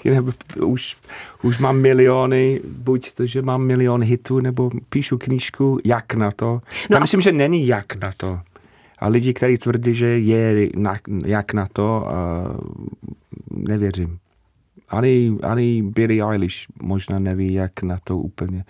nebo 0.05 0.33
už, 0.65 0.97
už 1.43 1.59
mám 1.59 1.79
miliony, 1.79 2.61
buď 2.65 3.13
to, 3.13 3.27
že 3.27 3.43
mám 3.43 3.63
milion 3.63 4.03
hitů, 4.03 4.41
nebo 4.41 4.71
píšu 4.89 5.19
knížku, 5.19 5.79
jak 5.85 6.15
na 6.15 6.31
to. 6.31 6.61
No 6.91 6.95
Já 6.95 6.97
a... 6.97 7.01
myslím, 7.01 7.21
že 7.21 7.33
není 7.33 7.67
jak 7.67 7.97
na 7.97 8.13
to. 8.17 8.41
A 8.99 9.09
lidi, 9.09 9.35
kteří 9.35 9.59
tvrdí, 9.59 9.95
že 9.95 10.07
je 10.07 10.71
na, 10.77 10.99
jak 11.27 11.53
na 11.53 11.67
to, 11.73 12.07
uh, 12.07 13.67
nevěřím 13.69 14.19
ani, 14.91 15.37
ani 15.43 15.83
Billie 15.83 16.25
Eilish 16.25 16.67
možná 16.83 17.19
neví, 17.19 17.53
jak 17.53 17.83
na 17.83 17.99
to 18.05 18.19
úplně. 18.19 18.65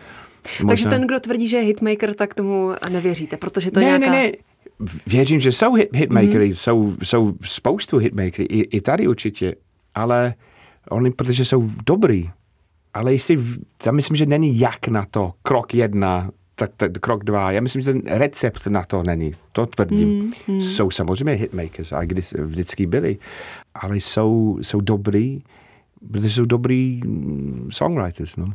Možná... 0.63 0.69
Takže 0.69 0.89
ten, 0.89 1.07
kdo 1.07 1.21
tvrdí, 1.21 1.49
že 1.49 1.57
je 1.57 1.63
hitmaker, 1.63 2.15
tak 2.15 2.35
tomu 2.35 2.71
nevěříte, 2.91 3.37
protože 3.37 3.71
to 3.71 3.81
ne, 3.81 3.87
je 3.87 3.99
nějaká... 3.99 4.11
Ne, 4.11 4.27
ne, 4.27 4.33
Věřím, 5.07 5.41
že 5.41 5.53
jsou 5.53 5.75
hit, 5.75 5.89
hitmakery, 5.97 6.49
mm. 6.49 6.55
jsou, 6.55 6.97
jsou 7.03 7.35
spoustu 7.45 7.99
hitmakery, 7.99 8.45
i, 8.45 8.77
i 8.77 8.81
tady 8.81 9.09
určitě, 9.09 9.55
ale 9.95 10.35
oni, 10.91 11.11
protože 11.11 11.45
jsou 11.45 11.71
dobrý, 11.87 12.31
ale 12.95 13.13
jestli, 13.13 13.39
já 13.87 13.93
myslím, 13.93 14.17
že 14.17 14.27
není 14.27 14.59
jak 14.59 14.89
na 14.89 15.05
to, 15.11 15.33
krok 15.43 15.75
jedna, 15.75 16.31
t, 16.55 16.67
t, 16.77 16.89
krok 17.01 17.25
dva, 17.25 17.53
já 17.53 17.61
myslím, 17.61 17.83
že 17.83 17.93
ten 17.93 18.03
recept 18.07 18.67
na 18.67 18.85
to 18.85 19.03
není, 19.03 19.35
to 19.53 19.67
tvrdím. 19.67 20.09
Mm, 20.09 20.33
mm. 20.49 20.61
Jsou 20.61 20.91
samozřejmě 20.91 21.33
hitmakers, 21.33 21.93
a 21.93 22.05
když 22.05 22.33
vždycky 22.33 22.87
byli, 22.87 23.19
ale 23.75 23.97
jsou, 23.97 24.59
jsou 24.63 24.81
dobrý, 24.81 25.43
protože 26.13 26.31
jsou 26.31 26.45
dobrý 26.45 27.01
mm, 27.05 27.69
songwriters. 27.73 28.37
No. 28.37 28.53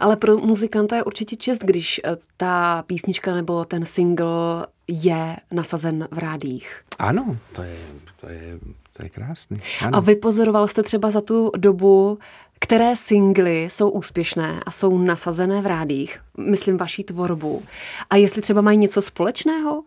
Ale 0.00 0.16
pro 0.16 0.38
muzikanta 0.38 0.96
je 0.96 1.04
určitě 1.04 1.36
čest, 1.36 1.64
když 1.64 2.00
eh, 2.04 2.16
ta 2.36 2.84
písnička 2.86 3.34
nebo 3.34 3.64
ten 3.64 3.86
single 3.86 4.66
je 4.88 5.36
nasazen 5.52 6.08
v 6.10 6.18
rádích. 6.18 6.82
Ano, 6.98 7.36
to 7.52 7.62
je, 7.62 7.76
to 8.20 8.28
je, 8.28 8.58
to 8.96 9.02
je 9.02 9.08
krásný. 9.08 9.58
Ano. 9.80 9.96
A 9.96 10.00
vypozoroval 10.00 10.68
jste 10.68 10.82
třeba 10.82 11.10
za 11.10 11.20
tu 11.20 11.50
dobu, 11.56 12.18
které 12.58 12.96
singly 12.96 13.64
jsou 13.64 13.90
úspěšné 13.90 14.60
a 14.66 14.70
jsou 14.70 14.98
nasazené 14.98 15.62
v 15.62 15.66
rádích, 15.66 16.20
myslím 16.38 16.76
vaší 16.76 17.04
tvorbu, 17.04 17.62
a 18.10 18.16
jestli 18.16 18.42
třeba 18.42 18.60
mají 18.60 18.78
něco 18.78 19.02
společného? 19.02 19.82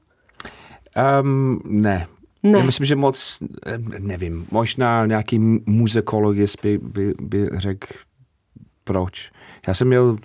Um, 1.21 1.61
ne, 1.65 2.07
ne. 2.45 2.59
Já 2.59 2.65
myslím, 2.65 2.85
že 2.85 2.95
moc, 2.95 3.43
eh, 3.65 3.77
nevím, 3.99 4.47
možná 4.51 5.05
nějaký 5.05 5.39
muzikologist 5.65 6.61
by, 6.63 6.77
by, 6.77 7.13
by 7.21 7.49
řekl, 7.57 7.87
proč. 8.83 9.31
Já 9.67 9.73
jsem 9.73 9.87
měl 9.87 10.17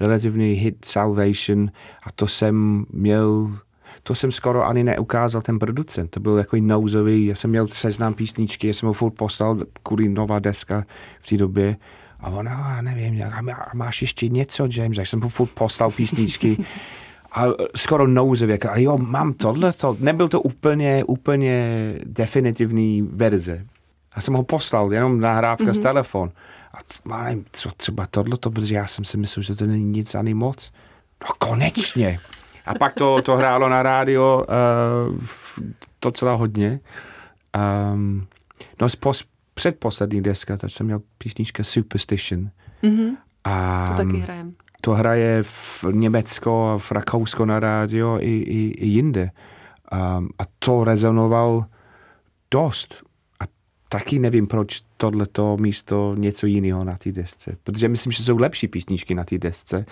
relativní 0.00 0.52
hit 0.52 0.84
Salvation 0.84 1.70
a 2.02 2.12
to 2.14 2.26
jsem 2.28 2.84
měl, 2.90 3.56
to 4.02 4.14
jsem 4.14 4.32
skoro 4.32 4.66
ani 4.66 4.84
neukázal 4.84 5.42
ten 5.42 5.58
producent. 5.58 6.10
To 6.10 6.20
byl 6.20 6.36
jako 6.38 6.56
nouzový, 6.60 7.26
já 7.26 7.34
jsem 7.34 7.50
měl 7.50 7.68
seznam 7.68 8.14
písničky, 8.14 8.66
já 8.66 8.74
jsem 8.74 8.86
ho 8.86 8.92
furt 8.92 9.10
poslal 9.10 9.58
kvůli 9.82 10.08
nová 10.08 10.38
deska 10.38 10.84
v 11.20 11.28
té 11.28 11.36
době 11.36 11.76
A 12.20 12.30
ona, 12.30 12.72
já 12.76 12.82
nevím, 12.82 13.22
a 13.32 13.42
má- 13.42 13.66
máš 13.74 14.02
ještě 14.02 14.28
něco, 14.28 14.68
James? 14.70 14.96
Tak 14.96 15.06
jsem 15.06 15.20
mu 15.20 15.28
furt 15.28 15.50
poslal 15.50 15.90
písničky. 15.90 16.56
A 17.34 17.44
skoro 17.76 18.06
nouzově, 18.06 18.58
ale 18.70 18.82
jo, 18.82 18.98
mám 18.98 19.32
tohle, 19.32 19.72
to. 19.72 19.96
Nebyl 20.00 20.28
to 20.28 20.40
úplně, 20.40 21.04
úplně 21.04 21.94
definitivní 22.04 23.02
verze. 23.02 23.66
Já 24.16 24.22
jsem 24.22 24.34
ho 24.34 24.42
poslal, 24.42 24.92
jenom 24.92 25.20
nahrávka 25.20 25.64
mm-hmm. 25.64 25.74
z 25.74 25.78
telefon. 25.78 26.32
A 26.74 26.76
t- 26.76 26.94
má, 27.04 27.24
nevím, 27.24 27.44
co 27.52 27.70
třeba 27.70 28.06
tohle, 28.06 28.36
protože 28.38 28.74
já 28.74 28.86
jsem 28.86 29.04
si 29.04 29.16
myslel, 29.16 29.42
že 29.42 29.54
to 29.54 29.66
není 29.66 29.84
nic 29.84 30.14
ani 30.14 30.34
moc. 30.34 30.72
No 31.22 31.28
konečně. 31.38 32.20
A 32.66 32.74
pak 32.74 32.94
to, 32.94 33.22
to 33.22 33.36
hrálo 33.36 33.68
na 33.68 33.82
rádio 33.82 34.46
uh, 35.08 35.16
docela 36.02 36.34
hodně. 36.34 36.80
Um, 37.92 38.26
no 38.80 38.88
z 38.88 38.96
pos, 38.96 39.24
předposlední 39.54 40.22
deska, 40.22 40.56
tak 40.56 40.70
jsem 40.70 40.86
měl 40.86 41.00
písnička 41.18 41.64
Superstition. 41.64 42.50
Mhm, 42.82 43.16
A 43.44 43.88
to 43.96 44.04
taky 44.04 44.18
hrajem. 44.18 44.54
To 44.84 44.92
hraje 44.92 45.42
v 45.42 45.84
Německo 45.92 46.68
a 46.68 46.78
v 46.78 46.92
Rakousko 46.92 47.46
na 47.46 47.60
rádio 47.60 48.18
i, 48.20 48.36
i, 48.36 48.70
i 48.70 48.86
jinde. 48.86 49.30
Um, 49.92 50.28
a 50.38 50.42
to 50.58 50.84
rezonoval 50.84 51.64
dost. 52.50 53.02
A 53.40 53.44
taky 53.88 54.18
nevím, 54.18 54.46
proč 54.46 54.82
tohleto 54.96 55.56
místo 55.56 56.14
něco 56.18 56.46
jiného 56.46 56.84
na 56.84 56.96
té 56.96 57.12
desce. 57.12 57.56
Protože 57.62 57.88
myslím, 57.88 58.12
že 58.12 58.22
jsou 58.22 58.38
lepší 58.38 58.68
písničky 58.68 59.14
na 59.14 59.24
té 59.24 59.38
desce, 59.38 59.86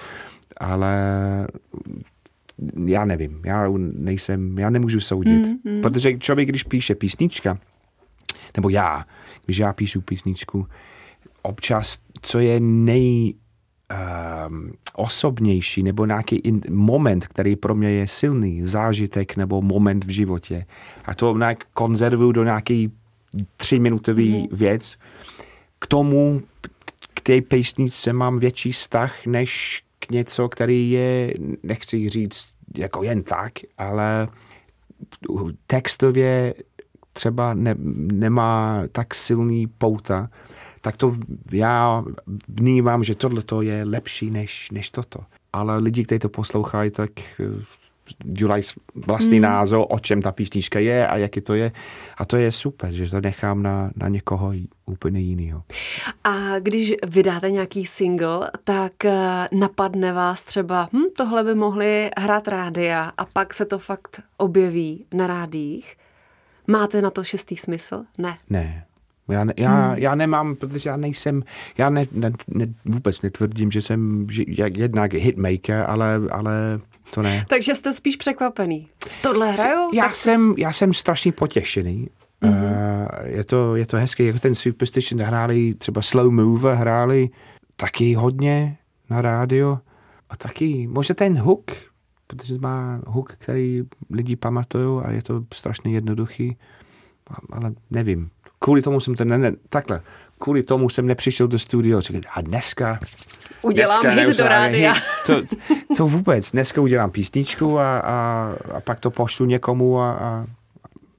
ale 0.56 0.94
já 2.86 3.04
nevím, 3.04 3.42
já 3.44 3.68
nejsem, 3.78 4.58
já 4.58 4.70
nemůžu 4.70 5.00
soudit. 5.00 5.46
Mm, 5.46 5.72
mm. 5.72 5.80
Protože 5.80 6.18
člověk, 6.18 6.48
když 6.48 6.62
píše 6.62 6.94
písnička, 6.94 7.58
nebo 8.56 8.68
já, 8.68 9.06
když 9.44 9.58
já 9.58 9.72
píšu 9.72 10.00
písničku, 10.00 10.66
občas, 11.42 11.98
co 12.22 12.38
je 12.38 12.60
nej 12.60 13.34
um, 13.92 14.72
osobnější 14.94 15.82
nebo 15.82 16.06
nějaký 16.06 16.36
in, 16.36 16.60
moment, 16.70 17.26
který 17.26 17.56
pro 17.56 17.74
mě 17.74 17.90
je 17.90 18.08
silný, 18.08 18.64
zážitek 18.64 19.36
nebo 19.36 19.62
moment 19.62 20.04
v 20.04 20.08
životě. 20.08 20.66
A 21.04 21.14
to 21.14 21.38
nějak 21.38 21.64
konzervuju 21.74 22.32
do 22.32 22.44
nějaký 22.44 22.92
třiminutový 23.56 24.38
mm. 24.38 24.46
věc. 24.52 24.96
K 25.78 25.86
tomu, 25.86 26.42
k 27.14 27.20
té 27.20 27.40
písničce 27.40 28.12
mám 28.12 28.38
větší 28.38 28.72
vztah, 28.72 29.26
než 29.26 29.82
k 29.98 30.10
něco, 30.10 30.48
který 30.48 30.90
je, 30.90 31.34
nechci 31.62 32.08
říct 32.08 32.54
jako 32.76 33.02
jen 33.02 33.22
tak, 33.22 33.52
ale 33.78 34.28
textově 35.66 36.54
třeba 37.12 37.54
ne, 37.54 37.74
nemá 38.12 38.82
tak 38.92 39.14
silný 39.14 39.66
pouta, 39.66 40.30
tak 40.82 40.96
to 40.96 41.16
já 41.52 42.04
vnímám, 42.48 43.04
že 43.04 43.14
tohle 43.14 43.42
je 43.60 43.84
lepší 43.84 44.30
než, 44.30 44.70
než 44.70 44.90
toto. 44.90 45.20
Ale 45.52 45.78
lidi, 45.78 46.04
kteří 46.04 46.18
to 46.18 46.28
poslouchají, 46.28 46.90
tak 46.90 47.10
eh, 47.40 47.64
dělají 48.24 48.62
vlastní 48.94 49.38
mm. 49.38 49.42
názor, 49.42 49.86
o 49.88 49.98
čem 49.98 50.22
ta 50.22 50.32
písnička 50.32 50.78
je 50.78 51.06
a 51.06 51.16
jaký 51.16 51.40
to 51.40 51.54
je. 51.54 51.72
A 52.16 52.24
to 52.24 52.36
je 52.36 52.52
super, 52.52 52.92
že 52.92 53.10
to 53.10 53.20
nechám 53.20 53.62
na, 53.62 53.90
na 53.96 54.08
někoho 54.08 54.52
úplně 54.86 55.20
jiného. 55.20 55.62
A 56.24 56.58
když 56.58 56.94
vydáte 57.06 57.50
nějaký 57.50 57.86
single, 57.86 58.50
tak 58.64 59.04
eh, 59.04 59.48
napadne 59.52 60.12
vás 60.12 60.44
třeba, 60.44 60.88
hm, 60.92 61.04
tohle 61.16 61.44
by 61.44 61.54
mohli 61.54 62.10
hrát 62.18 62.48
rádia 62.48 63.12
a 63.18 63.24
pak 63.24 63.54
se 63.54 63.64
to 63.64 63.78
fakt 63.78 64.22
objeví 64.36 65.04
na 65.14 65.26
rádích. 65.26 65.96
Máte 66.66 67.02
na 67.02 67.10
to 67.10 67.24
šestý 67.24 67.56
smysl? 67.56 68.04
Ne. 68.18 68.36
Ne. 68.50 68.84
Já, 69.32 69.44
ne, 69.44 69.54
já, 69.56 69.86
hmm. 69.86 69.98
já 69.98 70.14
nemám, 70.14 70.56
protože 70.56 70.88
já 70.88 70.96
nejsem, 70.96 71.42
já 71.78 71.90
ne, 71.90 72.06
ne, 72.12 72.32
ne, 72.48 72.66
vůbec 72.84 73.22
netvrdím, 73.22 73.70
že 73.70 73.82
jsem 73.82 74.26
že, 74.30 74.42
jak 74.48 74.76
jednak 74.76 75.12
hitmaker, 75.12 75.84
ale, 75.86 76.20
ale 76.30 76.80
to 77.14 77.22
ne. 77.22 77.44
Takže 77.48 77.74
jste 77.74 77.94
spíš 77.94 78.16
překvapený. 78.16 78.88
Tohle 79.22 79.52
hraju? 79.52 79.90
Já, 79.92 80.04
tak... 80.04 80.14
jsem, 80.14 80.54
já 80.58 80.72
jsem 80.72 80.92
strašně 80.92 81.32
potěšený. 81.32 82.08
Mm-hmm. 82.42 82.72
Uh, 83.22 83.28
je, 83.36 83.44
to, 83.44 83.76
je 83.76 83.86
to 83.86 83.96
hezké, 83.96 84.24
jako 84.24 84.38
ten 84.38 84.54
Superstition 84.54 85.22
hráli, 85.22 85.74
třeba 85.74 86.02
Slow 86.02 86.30
Mover 86.30 86.74
hráli 86.74 87.30
taky 87.76 88.14
hodně 88.14 88.76
na 89.10 89.22
rádio 89.22 89.78
a 90.30 90.36
taky, 90.36 90.86
možná 90.86 91.14
ten 91.14 91.38
hook, 91.38 91.70
protože 92.26 92.58
má 92.58 93.00
hook, 93.06 93.32
který 93.32 93.82
lidi 94.10 94.36
pamatují 94.36 95.04
a 95.04 95.10
je 95.10 95.22
to 95.22 95.44
strašně 95.54 95.92
jednoduchý, 95.92 96.56
ale 97.50 97.72
nevím. 97.90 98.30
Kvůli 98.62 98.82
tomu 98.82 99.00
jsem 99.00 99.14
ten, 99.14 99.28
ne, 99.28 99.38
ne, 99.38 99.52
takhle, 99.68 100.00
kvůli 100.38 100.62
tomu 100.62 100.88
jsem 100.88 101.06
nepřišel 101.06 101.48
do 101.48 101.58
studia 101.58 102.00
a 102.32 102.40
dneska 102.40 102.98
udělám 103.62 104.00
dneska 104.02 104.22
hit 104.26 104.38
do 104.38 104.48
rádia. 104.48 104.92
Hit. 104.92 105.02
To, 105.26 105.42
to 105.96 106.06
vůbec, 106.06 106.52
dneska 106.52 106.80
udělám 106.80 107.10
písničku 107.10 107.78
a, 107.78 107.98
a, 107.98 108.48
a 108.74 108.80
pak 108.80 109.00
to 109.00 109.10
pošlu 109.10 109.46
někomu 109.46 110.00
a, 110.00 110.12
a 110.12 110.46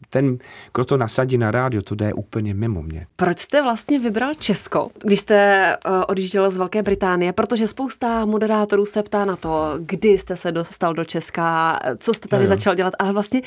ten, 0.10 0.38
kdo 0.74 0.86
to 0.86 0.98
nasadí 0.98 1.38
na 1.38 1.52
rádio, 1.52 1.82
to 1.82 1.96
jde 1.96 2.14
úplně 2.14 2.54
mimo 2.54 2.82
mě. 2.82 3.08
Proč 3.16 3.40
jste 3.40 3.62
vlastně 3.62 4.00
vybral 4.00 4.34
Česko, 4.34 4.90
když 5.04 5.20
jste 5.20 5.78
uh, 5.88 6.04
odjížděl 6.08 6.52
z 6.52 6.58
Velké 6.58 6.84
Británie? 6.84 7.34
Protože 7.34 7.68
spousta 7.68 8.26
moderátorů 8.26 8.86
se 8.86 9.04
ptá 9.04 9.26
na 9.26 9.36
to, 9.36 9.74
kdy 9.80 10.10
jste 10.10 10.36
se 10.36 10.52
dostal 10.52 10.94
do 10.94 11.06
Česka, 11.06 11.80
co 11.98 12.14
jste 12.14 12.28
tady 12.28 12.48
začal 12.48 12.76
dělat, 12.76 12.94
ale 13.00 13.14
vlastně 13.14 13.42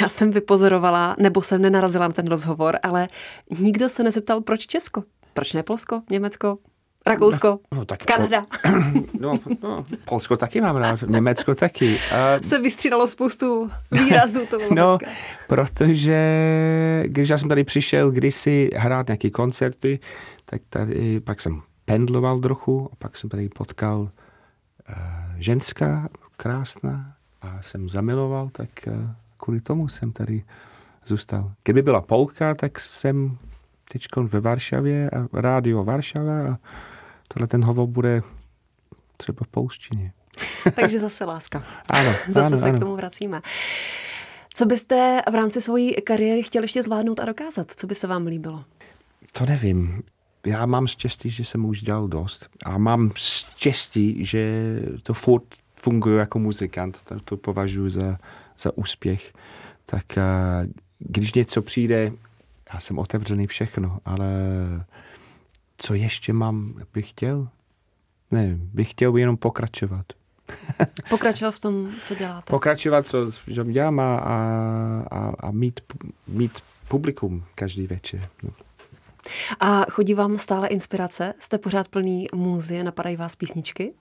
já 0.00 0.08
jsem 0.08 0.30
vypozorovala, 0.30 1.16
nebo 1.18 1.42
jsem 1.42 1.62
nenarazila 1.62 2.08
na 2.08 2.14
ten 2.14 2.26
rozhovor, 2.26 2.78
ale 2.82 3.08
nikdo 3.58 3.88
se 3.88 4.02
nezeptal, 4.02 4.40
proč 4.40 4.66
Česko? 4.66 5.02
Proč 5.34 5.52
ne 5.52 5.62
Polsko, 5.62 6.02
Německo, 6.10 6.58
Rakousko, 7.06 7.58
No, 7.72 7.84
tak, 7.84 8.04
Kanada? 8.04 8.44
No, 9.20 9.34
no, 9.62 9.86
Polsko 10.04 10.36
taky 10.36 10.60
mám 10.60 10.76
rád, 10.76 11.02
Německo 11.02 11.54
taky. 11.54 11.98
A, 11.98 12.42
se 12.42 12.58
vystřídalo 12.58 13.06
spoustu 13.06 13.70
výrazů, 13.92 14.46
to 14.50 14.56
bylo 14.58 14.70
no, 14.74 14.92
hezké. 14.92 15.06
protože 15.48 16.16
když 17.06 17.28
já 17.28 17.38
jsem 17.38 17.48
tady 17.48 17.64
přišel 17.64 18.10
kdysi 18.10 18.70
hrát 18.76 19.06
nějaké 19.08 19.30
koncerty, 19.30 19.98
tak 20.44 20.62
tady 20.68 21.20
pak 21.20 21.40
jsem 21.40 21.62
pendloval 21.84 22.40
trochu 22.40 22.88
a 22.92 22.96
pak 22.96 23.16
jsem 23.16 23.30
tady 23.30 23.48
potkal 23.48 23.98
uh, 24.00 24.08
ženská, 25.36 26.08
krásná 26.36 27.14
a 27.42 27.62
jsem 27.62 27.88
zamiloval, 27.88 28.48
tak 28.52 28.68
uh, 28.86 28.92
kvůli 29.44 29.60
tomu 29.60 29.88
jsem 29.88 30.12
tady 30.12 30.44
zůstal. 31.06 31.52
Kdyby 31.64 31.82
byla 31.82 32.00
Polka, 32.00 32.54
tak 32.54 32.80
jsem 32.80 33.38
teď 33.92 34.06
ve 34.22 34.40
Varšavě 34.40 35.10
a 35.10 35.28
rádio 35.32 35.84
Varšava 35.84 36.52
a 36.52 36.58
tohle 37.28 37.48
ten 37.48 37.64
hovor 37.64 37.86
bude 37.88 38.22
třeba 39.16 39.44
v 39.44 39.48
polštině. 39.48 40.12
Takže 40.74 40.98
zase 40.98 41.24
láska. 41.24 41.64
Ano, 41.88 42.10
Zase 42.28 42.46
ano, 42.46 42.58
se 42.58 42.68
ano. 42.68 42.76
k 42.76 42.80
tomu 42.80 42.96
vracíme. 42.96 43.40
Co 44.54 44.66
byste 44.66 45.22
v 45.30 45.34
rámci 45.34 45.60
svojí 45.60 45.94
kariéry 45.94 46.42
chtěli 46.42 46.64
ještě 46.64 46.82
zvládnout 46.82 47.20
a 47.20 47.24
dokázat? 47.24 47.72
Co 47.76 47.86
by 47.86 47.94
se 47.94 48.06
vám 48.06 48.26
líbilo? 48.26 48.64
To 49.32 49.46
nevím. 49.46 50.02
Já 50.46 50.66
mám 50.66 50.86
štěstí, 50.86 51.30
že 51.30 51.44
jsem 51.44 51.64
už 51.64 51.82
dělal 51.82 52.08
dost. 52.08 52.48
A 52.64 52.78
mám 52.78 53.10
štěstí, 53.14 54.24
že 54.24 54.76
to 55.02 55.14
furt 55.14 55.44
funguje 55.74 56.18
jako 56.18 56.38
muzikant. 56.38 57.02
To, 57.02 57.20
to 57.20 57.36
považuji 57.36 57.90
za, 57.90 58.18
za 58.58 58.78
úspěch. 58.78 59.32
Tak 59.86 60.04
uh, 60.16 60.70
když 60.98 61.34
něco 61.34 61.62
přijde, 61.62 62.12
já 62.74 62.80
jsem 62.80 62.98
otevřený 62.98 63.46
všechno, 63.46 63.98
ale 64.04 64.26
co 65.76 65.94
ještě 65.94 66.32
mám, 66.32 66.74
bych 66.94 67.10
chtěl? 67.10 67.48
Ne, 68.30 68.54
bych 68.58 68.90
chtěl 68.90 69.16
jenom 69.16 69.36
pokračovat. 69.36 70.06
Pokračovat 71.08 71.54
v 71.54 71.60
tom, 71.60 71.92
co 72.02 72.14
děláte. 72.14 72.50
Pokračovat, 72.50 73.06
co 73.06 73.30
dělám 73.64 74.00
a, 74.00 74.18
a, 74.18 74.36
a, 75.10 75.32
a 75.40 75.50
mít, 75.50 75.80
mít 76.26 76.52
publikum 76.88 77.44
každý 77.54 77.86
večer. 77.86 78.28
No. 78.42 78.50
A 79.60 79.86
chodí 79.90 80.14
vám 80.14 80.38
stále 80.38 80.68
inspirace? 80.68 81.34
Jste 81.38 81.58
pořád 81.58 81.88
plný 81.88 82.26
muzie, 82.34 82.84
napadají 82.84 83.16
vás 83.16 83.36
písničky? 83.36 83.92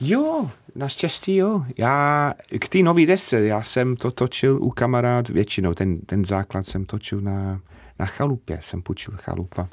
Jo, 0.00 0.50
naštěstí 0.74 1.36
jo. 1.36 1.64
Já 1.78 2.34
k 2.60 2.68
té 2.68 2.78
nový 2.78 3.06
desce, 3.06 3.40
já 3.40 3.62
jsem 3.62 3.96
to 3.96 4.10
točil 4.10 4.58
u 4.62 4.70
kamarád 4.70 5.28
většinou, 5.28 5.74
ten, 5.74 6.00
ten 6.00 6.24
základ 6.24 6.66
jsem 6.66 6.84
točil 6.84 7.20
na, 7.20 7.60
na 7.98 8.06
chalupě, 8.06 8.58
jsem 8.62 8.82
půjčil 8.82 9.14
chalupa. 9.16 9.68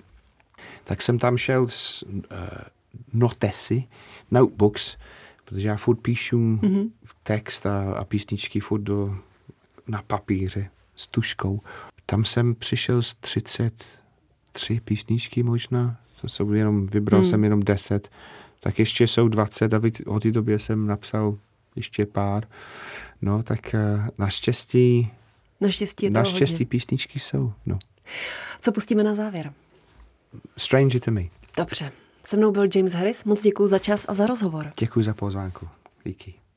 Tak 0.84 1.02
jsem 1.02 1.20
tam 1.20 1.38
šel 1.38 1.68
s 1.68 2.04
uh, 2.04 2.20
notesy, 3.14 3.84
notebooks, 4.32 4.98
protože 5.46 5.68
já 5.68 5.78
furt 5.78 5.96
píšu 5.96 6.38
mm-hmm. 6.38 6.90
text 7.24 7.66
a, 7.66 7.94
a 7.94 8.04
písničky 8.04 8.60
furt 8.60 8.82
do, 8.82 9.18
na 9.88 10.02
papíře 10.08 10.70
s 10.96 11.08
tuškou. 11.08 11.62
Tam 12.06 12.26
jsem 12.26 12.56
přišel 12.56 13.02
s 13.02 13.16
30 13.16 14.02
tři 14.58 14.80
písničky 14.80 15.44
možná, 15.44 15.98
to 16.22 16.30
jsou 16.30 16.52
jenom, 16.52 16.88
vybral 16.88 17.22
hmm. 17.22 17.30
jsem 17.30 17.44
jenom 17.44 17.60
deset, 17.64 18.10
tak 18.60 18.80
ještě 18.80 19.08
jsou 19.08 19.28
dvacet 19.28 19.74
a 19.74 19.82
o 20.06 20.20
té 20.20 20.32
době 20.32 20.60
jsem 20.60 20.88
napsal 20.88 21.38
ještě 21.76 22.06
pár. 22.06 22.48
No 23.22 23.44
tak 23.44 23.74
eh, 23.76 24.10
naštěstí... 24.18 25.12
Naštěstí 25.62 26.06
je 26.06 26.10
Naštěstí 26.10 26.54
hodně. 26.54 26.66
písničky 26.66 27.20
jsou, 27.20 27.54
no. 27.66 27.80
Co 28.62 28.72
pustíme 28.72 29.04
na 29.04 29.16
závěr? 29.16 29.54
Stranger 30.58 31.02
to 31.02 31.12
me. 31.12 31.24
Dobře. 31.58 31.92
Se 32.24 32.38
mnou 32.38 32.52
byl 32.52 32.70
James 32.76 32.94
Harris. 32.94 33.24
Moc 33.24 33.42
děkuji 33.42 33.68
za 33.68 33.80
čas 33.80 34.06
a 34.08 34.14
za 34.14 34.28
rozhovor. 34.28 34.72
Děkuji 34.80 35.04
za 35.04 35.14
pozvánku. 35.14 35.68
Díky. 36.06 36.34